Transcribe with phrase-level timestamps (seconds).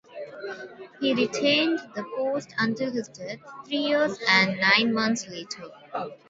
[0.99, 5.65] He retained the post until his death three years and nine months later.